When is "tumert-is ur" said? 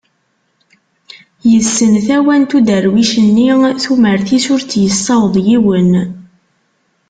3.83-4.61